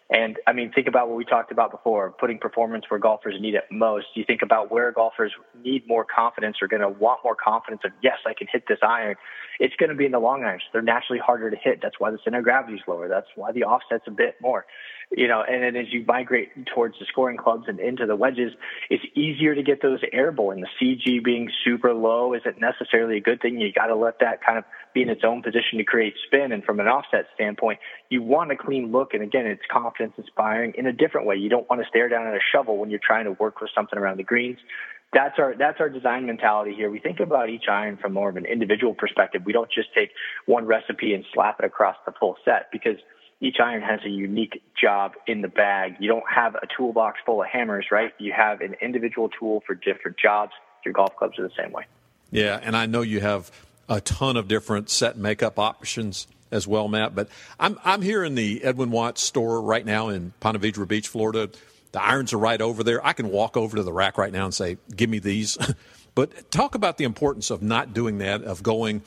And 0.09 0.37
I 0.47 0.53
mean, 0.53 0.71
think 0.73 0.87
about 0.87 1.09
what 1.09 1.17
we 1.17 1.25
talked 1.25 1.51
about 1.51 1.73
before, 1.73 2.13
putting 2.13 2.39
performance 2.39 2.85
where 2.89 3.01
golfers 3.01 3.35
need 3.41 3.55
it 3.55 3.65
most. 3.73 4.07
You 4.15 4.25
think 4.25 4.43
about 4.43 4.71
where 4.71 4.93
golfers 4.93 5.33
need 5.65 5.87
more 5.89 6.05
confidence 6.05 6.59
or 6.63 6.69
going 6.69 6.83
to 6.83 6.89
want 6.89 7.21
more 7.25 7.35
confidence 7.35 7.83
of, 7.85 7.91
yes, 8.03 8.19
I 8.25 8.33
can 8.33 8.47
hit 8.53 8.65
this 8.69 8.79
iron. 8.83 9.17
It's 9.59 9.75
going 9.77 9.91
to 9.91 9.97
be 9.97 10.07
in 10.07 10.13
the 10.13 10.21
long 10.21 10.45
irons. 10.45 10.63
They're 10.73 10.81
naturally 10.81 11.19
harder 11.19 11.51
to 11.51 11.57
hit. 11.57 11.81
That's 11.83 11.99
why 11.99 12.13
the 12.13 12.19
center 12.23 12.39
of 12.39 12.45
gravity 12.45 12.75
is 12.75 12.83
lower. 12.87 13.09
That's 13.09 13.27
why 13.35 13.51
the 13.51 13.65
offset's 13.65 14.05
a 14.07 14.13
bit 14.13 14.37
more 14.41 14.65
you 15.13 15.29
know, 15.29 15.43
and 15.47 15.63
then 15.63 15.77
as 15.77 15.93
you 15.93 16.05
migrate 16.07 16.67
towards 16.75 16.99
the 16.99 17.07
scoring 17.07 17.37
clubs 17.37 17.65
and 17.69 17.79
into 17.79 18.07
the 18.07 18.17
wedges, 18.17 18.53
it's 18.91 19.05
easier 19.15 19.55
to 19.55 19.63
get 19.63 19.81
those 19.81 20.01
airborne. 20.13 20.61
The 20.61 20.69
CG 20.81 21.23
being 21.23 21.49
super 21.65 21.95
low 21.95 22.35
isn't 22.35 22.61
necessarily 22.61 23.19
a 23.19 23.21
good 23.21 23.41
thing. 23.41 23.61
You 23.61 23.73
got 23.73 23.87
to 23.87 23.95
let 23.95 24.19
that 24.21 24.45
kind 24.45 24.59
of 24.59 24.65
be 24.95 25.03
in 25.03 25.09
its 25.09 25.23
own 25.25 25.43
position 25.43 25.79
to 25.79 25.85
create 25.85 26.15
spin. 26.27 26.51
And 26.51 26.65
from 26.65 26.81
an 26.81 26.89
offset 26.89 27.27
standpoint, 27.35 27.79
you 28.11 28.23
want 28.23 28.51
a 28.51 28.57
clean 28.57 28.91
look. 28.91 29.15
And 29.15 29.23
again, 29.23 29.47
it's 29.47 29.63
confidence 29.71 29.96
inspiring 30.01 30.75
in 30.77 30.87
a 30.87 30.93
different 30.93 31.27
way. 31.27 31.37
You 31.37 31.49
don't 31.49 31.69
want 31.69 31.83
to 31.83 31.89
stare 31.89 32.09
down 32.09 32.27
at 32.27 32.35
a 32.35 32.41
shovel 32.53 32.79
when 32.79 32.91
you're 32.91 33.01
trying 33.05 33.25
to 33.25 33.33
work 33.33 33.59
for 33.59 33.69
something 33.75 33.99
around 33.99 34.19
the 34.19 34.25
greens. 34.25 34.59
That's 35.13 35.39
our 35.39 35.55
that's 35.57 35.81
our 35.81 35.89
design 35.89 36.27
mentality 36.27 36.75
here. 36.75 36.91
We 36.91 36.99
think 36.99 37.21
about 37.21 37.49
each 37.49 37.65
iron 37.71 37.97
from 37.97 38.13
more 38.13 38.29
of 38.29 38.37
an 38.37 38.45
individual 38.45 38.95
perspective. 38.95 39.43
We 39.47 39.53
don't 39.53 39.71
just 39.71 39.89
take 39.95 40.11
one 40.47 40.67
recipe 40.67 41.15
and 41.15 41.25
slap 41.33 41.61
it 41.61 41.65
across 41.65 41.97
the 42.07 42.13
full 42.13 42.37
set 42.45 42.71
because– 42.73 42.97
each 43.41 43.57
iron 43.63 43.83
has 43.83 44.01
a 44.05 44.09
unique 44.09 44.63
job 44.81 45.13
in 45.27 45.43
the 45.43 45.49
bag. 45.49 45.97
You 46.01 46.09
don't 46.09 46.25
have 46.33 46.55
a 46.55 46.67
toolbox 46.77 47.19
full 47.27 47.43
of 47.43 47.49
hammers, 47.49 47.87
right? 47.91 48.13
You 48.19 48.33
have 48.33 48.61
an 48.61 48.77
individual 48.81 49.29
tool 49.29 49.63
for 49.67 49.75
different 49.75 50.17
jobs. 50.19 50.53
Your 50.85 50.95
golf 50.95 51.17
clubs 51.17 51.39
are 51.39 51.43
the 51.43 51.55
same 51.59 51.73
way. 51.73 51.85
Yeah, 52.31 52.59
and 52.63 52.77
I 52.77 52.87
know 52.87 53.03
you 53.03 53.21
have 53.21 53.51
a 53.89 54.01
ton 54.01 54.37
of 54.37 54.49
different 54.49 54.89
set 54.89 55.17
makeup 55.17 55.59
options 55.59 56.27
as 56.51 56.67
well, 56.67 56.89
Matt. 56.89 57.15
But 57.15 57.29
I'm 57.59 57.79
I'm 57.85 58.03
here 58.03 58.25
in 58.25 58.35
the 58.35 58.63
Edwin 58.65 58.91
Watts 58.91 59.23
store 59.23 59.61
right 59.61 59.85
now 59.85 60.09
in 60.09 60.33
Ponte 60.41 60.61
Vedra 60.61 60.87
Beach, 60.87 61.09
Florida. 61.09 61.51
The 61.93 62.03
irons 62.03 62.33
are 62.33 62.39
right 62.39 62.61
over 62.61 62.83
there. 62.83 63.05
I 63.05 63.13
can 63.13 63.31
walk 63.31 63.57
over 63.57 63.77
to 63.77 63.83
the 63.83 63.93
rack 63.93 64.19
right 64.19 64.33
now 64.33 64.45
and 64.45 64.55
say, 64.55 64.79
"Give 64.95 65.11
me 65.11 65.19
these." 65.19 65.57
but 66.15 66.51
talk 66.51 66.75
about 66.75 66.99
the 66.99 67.05
importance 67.05 67.51
of 67.51 67.63
not 67.63 67.95
doing 67.95 68.19
that, 68.19 68.43
of 68.43 68.63
going 68.63 69.03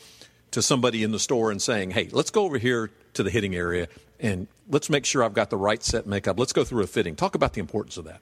to 0.52 0.62
somebody 0.62 1.04
in 1.04 1.12
the 1.12 1.20
store 1.20 1.52
and 1.52 1.62
saying, 1.62 1.92
"Hey, 1.92 2.10
let's 2.12 2.32
go 2.32 2.44
over 2.44 2.58
here 2.58 2.92
to 3.14 3.24
the 3.24 3.30
hitting 3.30 3.56
area 3.56 3.88
and 4.20 4.48
let's 4.70 4.90
make 4.90 5.06
sure 5.06 5.24
I've 5.24 5.34
got 5.34 5.50
the 5.50 5.58
right 5.58 5.82
set 5.84 6.06
makeup. 6.06 6.40
Let's 6.40 6.54
go 6.54 6.64
through 6.64 6.84
a 6.84 6.88
fitting. 6.88 7.16
Talk 7.16 7.36
about 7.36 7.54
the 7.54 7.62
importance 7.62 7.98
of 7.98 8.06
that. 8.06 8.22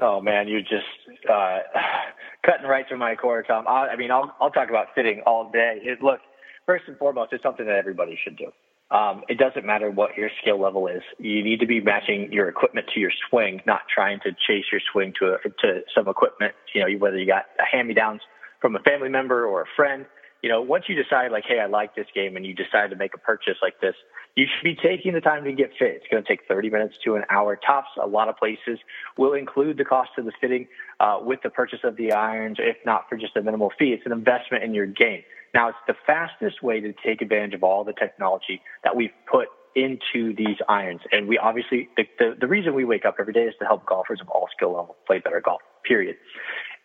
Oh 0.00 0.20
man, 0.20 0.48
you're 0.48 0.60
just 0.60 0.86
uh, 1.30 1.60
cutting 2.44 2.66
right 2.66 2.86
through 2.88 2.98
my 2.98 3.14
core, 3.16 3.42
Tom. 3.42 3.66
I, 3.66 3.88
I 3.88 3.96
mean, 3.96 4.10
I'll 4.10 4.34
I'll 4.40 4.50
talk 4.50 4.68
about 4.68 4.88
fitting 4.94 5.22
all 5.26 5.50
day. 5.50 5.80
It, 5.82 6.02
look, 6.02 6.20
first 6.66 6.84
and 6.88 6.98
foremost, 6.98 7.32
it's 7.32 7.42
something 7.42 7.66
that 7.66 7.76
everybody 7.76 8.18
should 8.22 8.36
do. 8.36 8.52
Um, 8.90 9.22
it 9.28 9.38
doesn't 9.38 9.66
matter 9.66 9.90
what 9.90 10.16
your 10.16 10.30
skill 10.40 10.60
level 10.60 10.86
is. 10.86 11.02
You 11.18 11.42
need 11.42 11.60
to 11.60 11.66
be 11.66 11.80
matching 11.80 12.32
your 12.32 12.48
equipment 12.48 12.86
to 12.94 13.00
your 13.00 13.10
swing, 13.28 13.60
not 13.66 13.82
trying 13.92 14.20
to 14.20 14.30
chase 14.30 14.64
your 14.70 14.80
swing 14.92 15.12
to 15.18 15.34
a, 15.34 15.48
to 15.48 15.80
some 15.94 16.06
equipment. 16.06 16.54
You 16.72 16.82
know, 16.82 16.98
whether 16.98 17.18
you 17.18 17.26
got 17.26 17.46
a 17.58 17.64
hand 17.64 17.88
me 17.88 17.94
downs 17.94 18.20
from 18.60 18.76
a 18.76 18.80
family 18.80 19.08
member 19.08 19.44
or 19.44 19.62
a 19.62 19.66
friend. 19.74 20.06
You 20.42 20.50
know, 20.50 20.62
once 20.62 20.84
you 20.86 20.94
decide 20.94 21.32
like, 21.32 21.44
hey, 21.48 21.58
I 21.58 21.66
like 21.66 21.96
this 21.96 22.06
game, 22.14 22.36
and 22.36 22.46
you 22.46 22.54
decide 22.54 22.90
to 22.90 22.96
make 22.96 23.14
a 23.14 23.18
purchase 23.18 23.56
like 23.60 23.80
this, 23.80 23.94
you 24.36 24.46
should 24.46 24.62
be 24.62 24.76
taking 24.76 25.14
the 25.14 25.20
time 25.20 25.42
to 25.44 25.52
get 25.52 25.70
fit. 25.78 25.96
It's 25.96 26.06
going 26.10 26.22
to 26.22 26.28
take 26.28 26.46
30 26.46 26.70
minutes 26.70 26.94
to 27.04 27.16
an 27.16 27.24
hour 27.30 27.56
tops. 27.56 27.88
A 28.00 28.06
lot 28.06 28.28
of 28.28 28.36
places 28.36 28.78
will 29.16 29.32
include 29.32 29.78
the 29.78 29.84
cost 29.84 30.10
of 30.18 30.26
the 30.26 30.32
fitting 30.40 30.68
uh, 31.00 31.18
with 31.22 31.40
the 31.42 31.50
purchase 31.50 31.80
of 31.82 31.96
the 31.96 32.12
irons, 32.12 32.58
if 32.60 32.76
not 32.84 33.08
for 33.08 33.16
just 33.16 33.34
a 33.36 33.42
minimal 33.42 33.72
fee. 33.78 33.96
It's 33.96 34.06
an 34.06 34.12
investment 34.12 34.62
in 34.62 34.74
your 34.74 34.86
game. 34.86 35.22
Now, 35.56 35.70
it's 35.70 35.78
the 35.86 35.94
fastest 36.06 36.62
way 36.62 36.80
to 36.80 36.92
take 37.02 37.22
advantage 37.22 37.54
of 37.54 37.62
all 37.62 37.82
the 37.82 37.94
technology 37.94 38.60
that 38.84 38.94
we've 38.94 39.14
put 39.26 39.48
into 39.74 40.34
these 40.36 40.58
irons. 40.68 41.00
And 41.12 41.26
we 41.26 41.38
obviously, 41.38 41.88
the, 41.96 42.04
the, 42.18 42.36
the 42.38 42.46
reason 42.46 42.74
we 42.74 42.84
wake 42.84 43.06
up 43.06 43.16
every 43.18 43.32
day 43.32 43.44
is 43.44 43.54
to 43.60 43.64
help 43.64 43.86
golfers 43.86 44.20
of 44.20 44.28
all 44.28 44.48
skill 44.54 44.74
levels 44.74 44.96
play 45.06 45.18
better 45.18 45.40
golf, 45.42 45.62
period. 45.82 46.16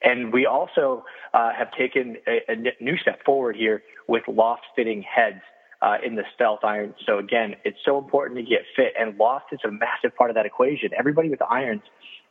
And 0.02 0.32
we 0.32 0.46
also 0.46 1.04
uh, 1.34 1.52
have 1.52 1.68
taken 1.78 2.16
a, 2.26 2.40
a 2.48 2.56
new 2.80 2.96
step 2.96 3.26
forward 3.26 3.58
here 3.58 3.84
with 4.08 4.24
loft 4.30 4.64
fitting 4.74 5.04
heads 5.04 5.42
uh, 5.82 5.98
in 6.06 6.16
the 6.16 6.24
stealth 6.34 6.60
iron. 6.64 6.94
So 7.06 7.18
again, 7.18 7.56
it's 7.66 7.80
so 7.84 7.98
important 7.98 8.38
to 8.38 8.44
get 8.44 8.62
fit, 8.74 8.94
and 8.98 9.18
loft 9.18 9.52
is 9.52 9.60
a 9.66 9.72
massive 9.72 10.16
part 10.16 10.30
of 10.30 10.36
that 10.36 10.46
equation. 10.46 10.92
Everybody 10.98 11.28
with 11.28 11.42
irons, 11.42 11.82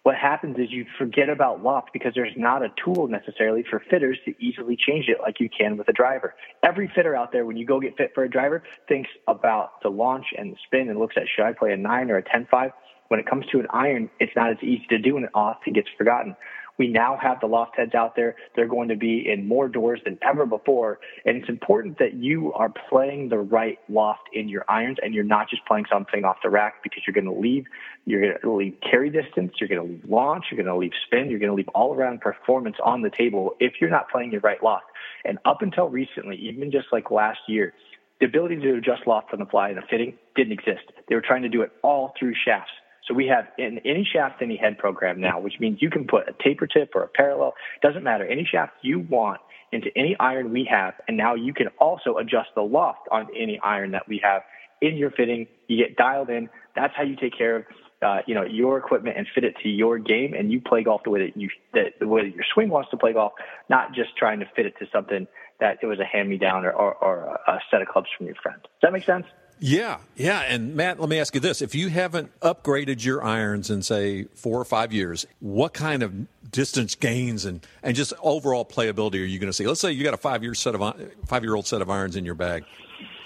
what 0.03 0.17
happens 0.17 0.57
is 0.59 0.71
you 0.71 0.87
forget 0.99 1.29
about 1.29 1.63
loft 1.63 1.91
because 1.93 2.13
there's 2.15 2.33
not 2.37 2.63
a 2.63 2.69
tool 2.83 3.07
necessarily 3.09 3.65
for 3.69 3.83
fitters 3.91 4.19
to 4.25 4.35
easily 4.43 4.77
change 4.77 5.07
it 5.09 5.19
like 5.21 5.41
you 5.41 5.49
can 5.51 5.77
with 5.77 5.89
a 5.89 5.93
driver. 5.93 6.35
Every 6.63 6.91
fitter 6.95 7.15
out 7.15 7.33
there, 7.33 7.45
when 7.45 7.57
you 7.57 7.67
go 7.67 7.81
get 7.81 7.97
fit 7.99 8.13
for 8.15 8.25
a 8.25 8.31
driver, 8.31 8.63
thinks 8.89 9.11
about 9.29 9.83
the 9.83 9.91
launch 9.91 10.27
and 10.37 10.53
the 10.53 10.57
spin 10.65 10.89
and 10.89 10.99
looks 10.99 11.17
at 11.17 11.25
should 11.35 11.45
I 11.45 11.53
play 11.53 11.73
a 11.73 11.77
nine 11.77 12.11
or 12.11 12.17
a 12.17 12.23
ten 12.23 12.47
five. 12.51 12.71
When 13.09 13.19
it 13.19 13.27
comes 13.27 13.45
to 13.51 13.59
an 13.59 13.67
iron, 13.71 14.09
it's 14.21 14.33
not 14.37 14.51
as 14.51 14.59
easy 14.63 14.87
to 14.91 14.99
do, 14.99 15.17
and 15.17 15.25
it 15.25 15.33
often 15.35 15.73
gets 15.73 15.89
forgotten 15.99 16.37
We 16.81 16.89
now 16.89 17.19
have 17.21 17.41
the 17.41 17.47
loft 17.47 17.77
heads 17.77 17.95
out 17.95 18.17
there. 18.17 18.37
They're 18.57 18.67
going 18.67 18.89
to 18.89 18.97
be 18.97 19.31
in 19.31 19.47
more 19.47 19.69
doors 19.69 20.01
than 20.03 20.19
ever 20.23 20.47
before. 20.47 20.99
And 21.27 21.37
it's 21.37 21.49
important 21.51 21.99
that 21.99 22.15
you 22.15 22.55
are 22.55 22.73
playing 22.89 23.29
the 23.29 23.37
right 23.37 23.79
loft 23.91 24.31
in 24.33 24.49
your 24.49 24.65
irons 24.67 24.97
and 25.03 25.13
you're 25.13 25.23
not 25.23 25.51
just 25.51 25.63
playing 25.67 25.85
something 25.93 26.25
off 26.25 26.39
the 26.43 26.49
rack 26.49 26.83
because 26.83 27.03
you're 27.07 27.13
going 27.13 27.27
to 27.27 27.39
leave, 27.39 27.67
you're 28.07 28.23
going 28.23 28.41
to 28.41 28.51
leave 28.51 28.79
carry 28.81 29.11
distance, 29.11 29.53
you're 29.61 29.69
going 29.69 29.87
to 29.87 29.93
leave 29.93 30.05
launch, 30.09 30.47
you're 30.51 30.57
going 30.57 30.75
to 30.75 30.81
leave 30.81 30.93
spin, 31.05 31.29
you're 31.29 31.39
going 31.39 31.51
to 31.51 31.55
leave 31.55 31.69
all 31.75 31.95
around 31.95 32.23
performance 32.23 32.77
on 32.83 33.03
the 33.03 33.11
table 33.11 33.57
if 33.61 33.75
you're 33.79 33.91
not 33.91 34.09
playing 34.09 34.33
your 34.33 34.41
right 34.41 34.63
loft. 34.63 34.87
And 35.27 35.39
up 35.45 35.61
until 35.61 35.91
recently, 35.91 36.37
even 36.37 36.71
just 36.71 36.87
like 36.93 37.11
last 37.11 37.41
year, 37.47 37.75
the 38.21 38.27
ability 38.27 38.57
to 38.57 38.77
adjust 38.77 39.07
loft 39.07 39.35
on 39.35 39.39
the 39.39 39.45
fly 39.45 39.69
in 39.69 39.77
a 39.77 39.83
fitting 39.83 40.15
didn't 40.35 40.53
exist. 40.53 40.93
They 41.11 41.15
were 41.15 41.21
trying 41.21 41.43
to 41.43 41.51
do 41.51 41.61
it 41.61 41.73
all 41.83 42.15
through 42.19 42.33
shafts. 42.43 42.73
So 43.11 43.15
we 43.15 43.27
have 43.27 43.49
in 43.59 43.81
any 43.85 44.09
shaft, 44.11 44.41
any 44.41 44.57
head 44.57 44.79
program 44.79 45.21
now, 45.21 45.41
which 45.41 45.55
means 45.59 45.83
you 45.83 45.91
can 45.91 46.07
put 46.07 46.29
a 46.29 46.35
taper 46.45 46.69
tip 46.69 46.93
or 46.95 47.03
a 47.03 47.09
parallel, 47.09 47.55
doesn't 47.83 48.05
matter, 48.05 48.25
any 48.25 48.45
shaft 48.45 48.75
you 48.83 49.01
want 49.01 49.41
into 49.73 49.91
any 49.97 50.17
iron 50.21 50.53
we 50.53 50.65
have. 50.71 50.95
And 51.09 51.17
now 51.17 51.35
you 51.35 51.53
can 51.53 51.69
also 51.81 52.19
adjust 52.19 52.51
the 52.55 52.63
loft 52.63 53.09
on 53.11 53.27
any 53.37 53.59
iron 53.59 53.91
that 53.93 54.07
we 54.07 54.21
have 54.23 54.43
in 54.81 54.97
your 54.97 55.11
fitting. 55.11 55.49
You 55.67 55.77
get 55.77 55.97
dialed 55.97 56.31
in. 56.31 56.49
That's 56.77 56.95
how 56.95 57.03
you 57.03 57.17
take 57.17 57.37
care 57.37 57.57
of 57.57 57.65
uh, 58.03 58.23
you 58.27 58.35
know 58.35 58.45
your 58.45 58.79
equipment 58.79 59.19
and 59.19 59.27
fit 59.35 59.45
it 59.45 59.57
to 59.63 59.69
your 59.69 59.99
game, 59.99 60.33
and 60.33 60.51
you 60.51 60.61
play 60.61 60.83
golf 60.83 61.03
the 61.05 61.11
way 61.11 61.27
that 61.27 61.37
you 61.37 61.51
that 61.75 61.99
the 61.99 62.09
way 62.09 62.23
that 62.23 62.35
your 62.35 62.45
swing 62.55 62.71
wants 62.71 62.91
to 62.91 62.97
play 62.97 63.13
golf, 63.13 63.33
not 63.69 63.93
just 63.93 64.17
trying 64.17 64.39
to 64.39 64.47
fit 64.57 64.67
it 64.67 64.75
to 64.79 64.87
something 64.91 65.27
that 65.59 65.79
it 65.83 65.87
was 65.87 65.99
a 65.99 66.05
hand 66.05 66.31
me 66.31 66.39
down 66.39 66.65
or, 66.65 66.73
or, 66.73 66.95
or 66.95 67.41
a 67.47 67.61
set 67.71 67.83
of 67.83 67.89
clubs 67.89 68.09
from 68.17 68.27
your 68.27 68.37
friend. 68.37 68.59
Does 68.63 68.71
that 68.81 68.93
make 68.93 69.05
sense? 69.05 69.27
Yeah, 69.61 69.99
yeah. 70.17 70.41
And 70.41 70.75
Matt, 70.75 70.99
let 70.99 71.09
me 71.09 71.19
ask 71.19 71.35
you 71.35 71.41
this: 71.41 71.61
If 71.61 71.75
you 71.75 71.89
haven't 71.89 72.39
upgraded 72.41 73.05
your 73.05 73.23
irons 73.23 73.71
in 73.71 73.83
say 73.83 74.25
four 74.35 74.59
or 74.59 74.65
five 74.65 74.93
years, 74.93 75.27
what 75.41 75.75
kind 75.75 76.03
of 76.03 76.51
distance 76.51 76.95
gains 76.95 77.45
and, 77.45 77.65
and 77.83 77.95
just 77.95 78.13
overall 78.23 78.65
playability 78.65 79.15
are 79.15 79.27
you 79.27 79.39
going 79.39 79.49
to 79.49 79.53
see? 79.53 79.67
Let's 79.67 79.81
say 79.81 79.93
you 79.93 80.03
got 80.03 80.15
a 80.15 80.19
five 80.19 80.43
year 80.43 80.55
set 80.55 80.75
of 80.75 80.81
five 81.27 81.45
year 81.45 81.55
old 81.55 81.67
set 81.67 81.83
of 81.83 81.91
irons 81.91 82.17
in 82.17 82.25
your 82.25 82.35
bag. 82.35 82.65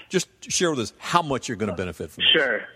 Just 0.09 0.27
share 0.51 0.69
with 0.71 0.79
us 0.79 0.93
how 0.97 1.21
much 1.21 1.47
you're 1.47 1.57
going 1.57 1.71
to 1.71 1.75
benefit 1.75 2.11
from. 2.11 2.23
Sure. 2.33 2.59
This. 2.59 2.67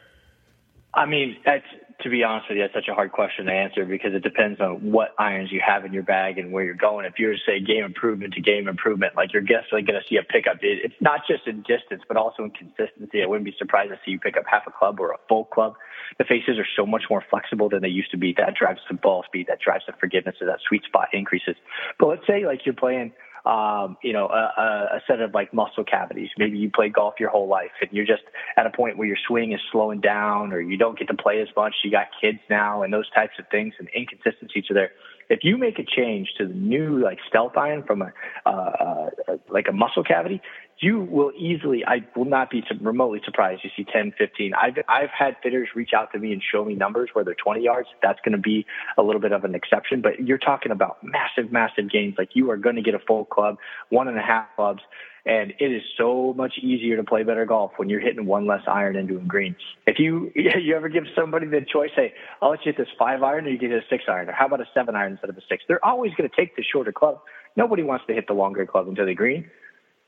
I 0.93 1.05
mean, 1.05 1.37
that's 1.45 1.65
to 2.01 2.09
be 2.09 2.23
honest 2.23 2.47
with 2.49 2.57
you, 2.57 2.63
that's 2.63 2.73
such 2.73 2.87
a 2.87 2.93
hard 2.93 3.11
question 3.11 3.45
to 3.45 3.51
answer 3.51 3.85
because 3.85 4.13
it 4.13 4.23
depends 4.23 4.61
on 4.61 4.91
what 4.91 5.13
irons 5.17 5.51
you 5.51 5.61
have 5.65 5.85
in 5.85 5.93
your 5.93 6.03
bag 6.03 6.37
and 6.37 6.51
where 6.51 6.63
you're 6.63 6.73
going. 6.73 7.05
If 7.05 7.19
you're 7.19 7.35
say 7.45 7.59
game 7.59 7.83
improvement 7.83 8.33
to 8.35 8.41
game 8.41 8.67
improvement, 8.67 9.15
like 9.15 9.33
you're 9.33 9.41
definitely 9.41 9.83
going 9.83 9.99
to 9.99 10.07
see 10.07 10.17
a 10.17 10.23
pickup. 10.23 10.57
it's 10.61 10.95
not 11.01 11.21
just 11.27 11.47
in 11.47 11.61
distance, 11.63 12.03
but 12.07 12.17
also 12.17 12.43
in 12.43 12.51
consistency. 12.51 13.21
I 13.21 13.27
wouldn't 13.27 13.45
be 13.45 13.55
surprised 13.57 13.91
to 13.91 13.99
see 14.05 14.11
you 14.11 14.19
pick 14.19 14.37
up 14.37 14.43
half 14.49 14.63
a 14.67 14.71
club 14.71 14.99
or 14.99 15.11
a 15.11 15.17
full 15.27 15.45
club. 15.45 15.75
The 16.17 16.23
faces 16.23 16.57
are 16.57 16.67
so 16.75 16.85
much 16.85 17.03
more 17.09 17.23
flexible 17.29 17.69
than 17.69 17.81
they 17.81 17.89
used 17.89 18.11
to 18.11 18.17
be. 18.17 18.33
That 18.37 18.55
drives 18.55 18.79
the 18.89 18.95
ball 18.95 19.23
speed. 19.25 19.47
That 19.47 19.59
drives 19.59 19.83
the 19.85 19.93
forgiveness. 19.99 20.35
So 20.39 20.45
that 20.45 20.59
sweet 20.67 20.83
spot 20.85 21.09
increases. 21.13 21.55
But 21.99 22.07
let's 22.07 22.27
say 22.27 22.45
like 22.45 22.65
you're 22.65 22.75
playing 22.75 23.11
um, 23.45 23.97
you 24.03 24.13
know, 24.13 24.27
a, 24.27 24.97
a 24.97 25.01
set 25.07 25.21
of 25.21 25.33
like 25.33 25.53
muscle 25.53 25.83
cavities. 25.83 26.29
Maybe 26.37 26.57
you 26.57 26.69
play 26.69 26.89
golf 26.89 27.15
your 27.19 27.29
whole 27.29 27.47
life 27.47 27.71
and 27.81 27.89
you're 27.91 28.05
just 28.05 28.23
at 28.57 28.65
a 28.65 28.69
point 28.69 28.97
where 28.97 29.07
your 29.07 29.17
swing 29.27 29.53
is 29.53 29.59
slowing 29.71 30.01
down 30.01 30.53
or 30.53 30.59
you 30.59 30.77
don't 30.77 30.97
get 30.97 31.07
to 31.07 31.13
play 31.13 31.41
as 31.41 31.47
much. 31.55 31.75
You 31.83 31.91
got 31.91 32.07
kids 32.21 32.39
now 32.49 32.83
and 32.83 32.93
those 32.93 33.09
types 33.11 33.33
of 33.39 33.45
things 33.49 33.73
and 33.79 33.89
inconsistencies 33.95 34.65
are 34.69 34.73
there. 34.73 34.91
If 35.29 35.39
you 35.43 35.57
make 35.57 35.79
a 35.79 35.83
change 35.83 36.29
to 36.37 36.47
the 36.47 36.53
new 36.53 37.03
like 37.03 37.19
stealth 37.27 37.55
iron 37.55 37.83
from 37.83 38.01
a, 38.01 38.11
uh, 38.45 38.49
uh, 38.49 39.37
like 39.49 39.67
a 39.69 39.71
muscle 39.71 40.03
cavity, 40.03 40.41
you 40.79 41.01
will 41.01 41.31
easily, 41.37 41.83
I 41.85 42.05
will 42.15 42.25
not 42.25 42.49
be 42.49 42.63
remotely 42.81 43.21
surprised 43.25 43.61
you 43.63 43.69
see 43.75 43.85
10, 43.91 44.13
15. 44.17 44.53
I've, 44.53 44.77
I've 44.87 45.09
had 45.17 45.35
fitters 45.43 45.69
reach 45.75 45.91
out 45.95 46.11
to 46.13 46.19
me 46.19 46.31
and 46.31 46.41
show 46.41 46.63
me 46.63 46.73
numbers 46.73 47.09
where 47.13 47.25
they're 47.25 47.35
20 47.35 47.61
yards. 47.61 47.89
That's 48.01 48.19
going 48.23 48.33
to 48.33 48.41
be 48.41 48.65
a 48.97 49.03
little 49.03 49.21
bit 49.21 49.31
of 49.31 49.43
an 49.43 49.55
exception, 49.55 50.01
but 50.01 50.19
you're 50.25 50.37
talking 50.37 50.71
about 50.71 50.97
massive, 51.03 51.51
massive 51.51 51.91
gains. 51.91 52.15
Like 52.17 52.29
you 52.33 52.49
are 52.51 52.57
going 52.57 52.75
to 52.77 52.81
get 52.81 52.95
a 52.95 52.99
full 52.99 53.25
club, 53.25 53.57
one 53.89 54.07
and 54.07 54.17
a 54.17 54.21
half 54.21 54.47
clubs. 54.55 54.81
And 55.25 55.53
it 55.59 55.71
is 55.71 55.81
so 55.97 56.33
much 56.35 56.53
easier 56.61 56.97
to 56.97 57.03
play 57.03 57.23
better 57.23 57.45
golf 57.45 57.73
when 57.77 57.89
you're 57.89 57.99
hitting 57.99 58.25
one 58.25 58.47
less 58.47 58.61
iron 58.67 58.95
into 58.95 59.17
a 59.17 59.21
green. 59.21 59.55
If 59.85 59.99
you 59.99 60.31
you 60.35 60.75
ever 60.75 60.89
give 60.89 61.03
somebody 61.15 61.47
the 61.47 61.61
choice, 61.71 61.91
hey, 61.95 62.13
I'll 62.41 62.51
let 62.51 62.65
you 62.65 62.71
hit 62.71 62.77
this 62.77 62.93
five 62.97 63.21
iron 63.23 63.45
or 63.45 63.49
you 63.49 63.57
get 63.57 63.71
a 63.71 63.81
six 63.89 64.03
iron, 64.07 64.29
or 64.29 64.33
how 64.33 64.47
about 64.47 64.61
a 64.61 64.67
seven 64.73 64.95
iron 64.95 65.13
instead 65.13 65.29
of 65.29 65.37
a 65.37 65.41
six? 65.49 65.63
They're 65.67 65.83
always 65.83 66.13
going 66.15 66.29
to 66.29 66.35
take 66.35 66.55
the 66.55 66.63
shorter 66.63 66.91
club. 66.91 67.21
Nobody 67.55 67.83
wants 67.83 68.05
to 68.07 68.13
hit 68.13 68.27
the 68.27 68.33
longer 68.33 68.65
club 68.65 68.87
into 68.87 69.05
the 69.05 69.13
green 69.13 69.49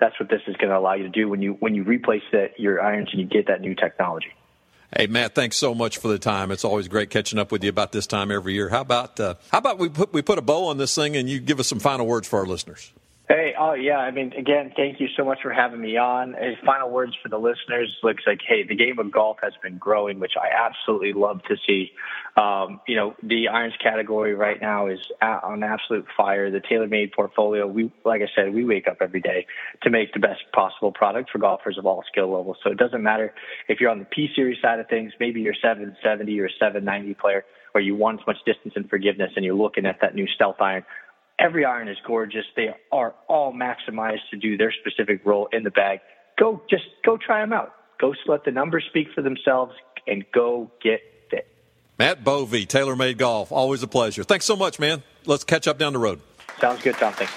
that's 0.01 0.19
what 0.19 0.29
this 0.29 0.41
is 0.47 0.57
going 0.57 0.69
to 0.69 0.77
allow 0.77 0.95
you 0.95 1.03
to 1.03 1.09
do 1.09 1.29
when 1.29 1.41
you 1.41 1.53
when 1.59 1.75
you 1.75 1.83
replace 1.83 2.23
your 2.57 2.81
irons 2.81 3.09
and 3.11 3.21
you 3.21 3.27
get 3.27 3.47
that 3.47 3.61
new 3.61 3.75
technology. 3.75 4.33
Hey 4.97 5.07
Matt, 5.07 5.35
thanks 5.35 5.55
so 5.55 5.73
much 5.73 5.99
for 5.99 6.09
the 6.09 6.19
time. 6.19 6.51
It's 6.51 6.65
always 6.65 6.89
great 6.89 7.09
catching 7.09 7.39
up 7.39 7.49
with 7.49 7.63
you 7.63 7.69
about 7.69 7.93
this 7.93 8.07
time 8.07 8.29
every 8.29 8.53
year. 8.53 8.67
How 8.67 8.81
about 8.81 9.17
uh, 9.19 9.35
how 9.49 9.59
about 9.59 9.77
we 9.77 9.87
put 9.87 10.11
we 10.11 10.21
put 10.21 10.37
a 10.37 10.41
bow 10.41 10.65
on 10.65 10.77
this 10.77 10.93
thing 10.93 11.15
and 11.15 11.29
you 11.29 11.39
give 11.39 11.61
us 11.61 11.67
some 11.67 11.79
final 11.79 12.05
words 12.05 12.27
for 12.27 12.39
our 12.39 12.45
listeners? 12.45 12.91
Hey, 13.31 13.53
oh 13.57 13.71
yeah. 13.75 13.95
I 13.95 14.11
mean, 14.11 14.33
again, 14.33 14.73
thank 14.75 14.99
you 14.99 15.07
so 15.15 15.23
much 15.23 15.39
for 15.41 15.53
having 15.53 15.79
me 15.79 15.95
on. 15.95 16.35
As 16.35 16.55
final 16.65 16.89
words 16.89 17.13
for 17.23 17.29
the 17.29 17.37
listeners, 17.37 17.89
looks 18.03 18.23
like 18.27 18.39
hey, 18.45 18.67
the 18.67 18.75
game 18.75 18.99
of 18.99 19.09
golf 19.09 19.37
has 19.41 19.53
been 19.63 19.77
growing, 19.77 20.19
which 20.19 20.33
I 20.35 20.49
absolutely 20.53 21.13
love 21.13 21.41
to 21.43 21.55
see. 21.65 21.91
Um, 22.35 22.81
you 22.89 22.97
know, 22.97 23.15
the 23.23 23.47
irons 23.47 23.75
category 23.81 24.35
right 24.35 24.59
now 24.61 24.87
is 24.87 24.99
on 25.21 25.63
absolute 25.63 26.07
fire. 26.17 26.51
The 26.51 26.59
TaylorMade 26.59 27.13
portfolio, 27.13 27.65
we 27.67 27.89
like 28.03 28.21
I 28.21 28.27
said, 28.35 28.53
we 28.53 28.65
wake 28.65 28.89
up 28.89 28.97
every 28.99 29.21
day 29.21 29.45
to 29.83 29.89
make 29.89 30.11
the 30.13 30.19
best 30.19 30.41
possible 30.53 30.91
product 30.91 31.29
for 31.31 31.39
golfers 31.39 31.77
of 31.77 31.85
all 31.85 32.03
skill 32.11 32.35
levels. 32.35 32.57
So 32.65 32.69
it 32.69 32.77
doesn't 32.77 33.01
matter 33.01 33.33
if 33.69 33.79
you're 33.79 33.91
on 33.91 33.99
the 33.99 34.05
P 34.11 34.27
series 34.35 34.57
side 34.61 34.79
of 34.81 34.89
things, 34.89 35.13
maybe 35.21 35.39
you're 35.39 35.55
770 35.61 36.37
or 36.37 36.49
790 36.49 37.13
player, 37.13 37.45
or 37.73 37.79
you 37.79 37.95
want 37.95 38.19
as 38.19 38.27
much 38.27 38.37
distance 38.45 38.73
and 38.75 38.89
forgiveness, 38.89 39.31
and 39.37 39.45
you're 39.45 39.55
looking 39.55 39.85
at 39.85 39.99
that 40.01 40.15
new 40.15 40.27
stealth 40.35 40.57
iron 40.59 40.83
Every 41.41 41.65
iron 41.65 41.87
is 41.87 41.97
gorgeous. 42.05 42.45
They 42.55 42.69
are 42.91 43.15
all 43.27 43.51
maximized 43.51 44.29
to 44.29 44.37
do 44.37 44.57
their 44.57 44.71
specific 44.71 45.25
role 45.25 45.49
in 45.51 45.63
the 45.63 45.71
bag. 45.71 45.99
Go, 46.39 46.61
just 46.69 46.83
go 47.03 47.17
try 47.17 47.41
them 47.41 47.51
out. 47.51 47.73
Go 47.99 48.13
let 48.27 48.45
the 48.45 48.51
numbers 48.51 48.83
speak 48.89 49.07
for 49.15 49.23
themselves 49.23 49.73
and 50.05 50.23
go 50.31 50.71
get 50.83 51.01
fit. 51.31 51.47
Matt 51.97 52.23
Bovee, 52.23 52.67
TaylorMade 52.67 53.17
Golf. 53.17 53.51
Always 53.51 53.81
a 53.81 53.87
pleasure. 53.87 54.23
Thanks 54.23 54.45
so 54.45 54.55
much, 54.55 54.79
man. 54.79 55.01
Let's 55.25 55.43
catch 55.43 55.67
up 55.67 55.79
down 55.79 55.93
the 55.93 55.99
road. 55.99 56.21
Sounds 56.59 56.81
good, 56.83 56.95
Tom. 56.95 57.13
Thanks. 57.13 57.33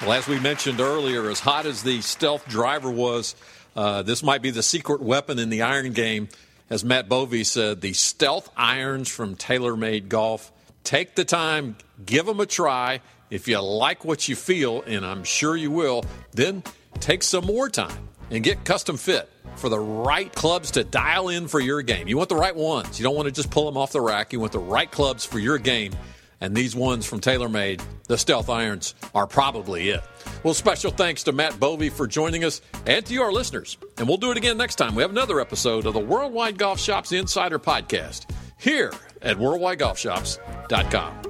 Well, 0.00 0.12
as 0.14 0.26
we 0.26 0.40
mentioned 0.40 0.80
earlier, 0.80 1.28
as 1.28 1.40
hot 1.40 1.66
as 1.66 1.82
the 1.82 2.00
stealth 2.00 2.48
driver 2.48 2.90
was, 2.90 3.34
uh, 3.76 4.00
this 4.02 4.22
might 4.22 4.40
be 4.40 4.50
the 4.50 4.62
secret 4.62 5.02
weapon 5.02 5.38
in 5.38 5.50
the 5.50 5.60
iron 5.60 5.92
game 5.92 6.28
as 6.70 6.84
Matt 6.84 7.08
Bovee 7.08 7.44
said, 7.44 7.80
the 7.80 7.92
stealth 7.92 8.48
irons 8.56 9.08
from 9.08 9.34
TaylorMade 9.34 10.08
Golf. 10.08 10.52
Take 10.84 11.16
the 11.16 11.24
time, 11.24 11.76
give 12.06 12.24
them 12.24 12.40
a 12.40 12.46
try. 12.46 13.00
If 13.28 13.48
you 13.48 13.60
like 13.60 14.04
what 14.04 14.28
you 14.28 14.36
feel, 14.36 14.82
and 14.82 15.04
I'm 15.04 15.24
sure 15.24 15.56
you 15.56 15.70
will, 15.70 16.04
then 16.32 16.62
take 17.00 17.22
some 17.22 17.44
more 17.44 17.68
time 17.68 18.08
and 18.30 18.42
get 18.42 18.64
custom 18.64 18.96
fit 18.96 19.28
for 19.56 19.68
the 19.68 19.78
right 19.78 20.32
clubs 20.32 20.70
to 20.72 20.84
dial 20.84 21.28
in 21.28 21.48
for 21.48 21.60
your 21.60 21.82
game. 21.82 22.08
You 22.08 22.16
want 22.16 22.28
the 22.28 22.36
right 22.36 22.54
ones. 22.54 22.98
You 22.98 23.04
don't 23.04 23.16
want 23.16 23.26
to 23.26 23.32
just 23.32 23.50
pull 23.50 23.66
them 23.66 23.76
off 23.76 23.92
the 23.92 24.00
rack. 24.00 24.32
You 24.32 24.40
want 24.40 24.52
the 24.52 24.58
right 24.58 24.90
clubs 24.90 25.24
for 25.24 25.38
your 25.38 25.58
game. 25.58 25.92
And 26.40 26.54
these 26.56 26.74
ones 26.74 27.04
from 27.06 27.20
TaylorMade, 27.20 27.82
the 28.08 28.16
Stealth 28.16 28.48
Irons, 28.48 28.94
are 29.14 29.26
probably 29.26 29.90
it. 29.90 30.02
Well, 30.42 30.54
special 30.54 30.90
thanks 30.90 31.22
to 31.24 31.32
Matt 31.32 31.54
Bovee 31.54 31.92
for 31.92 32.06
joining 32.06 32.44
us 32.44 32.62
and 32.86 33.04
to 33.06 33.12
you, 33.12 33.22
our 33.22 33.32
listeners. 33.32 33.76
And 33.98 34.08
we'll 34.08 34.16
do 34.16 34.30
it 34.30 34.36
again 34.38 34.56
next 34.56 34.76
time. 34.76 34.94
We 34.94 35.02
have 35.02 35.10
another 35.10 35.40
episode 35.40 35.86
of 35.86 35.94
the 35.94 36.00
Worldwide 36.00 36.56
Golf 36.58 36.80
Shops 36.80 37.12
Insider 37.12 37.58
Podcast 37.58 38.30
here 38.58 38.92
at 39.22 39.36
worldwidegolfshops.com. 39.36 41.22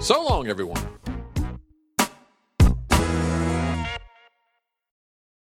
So 0.00 0.22
long, 0.22 0.48
everyone. 0.48 1.01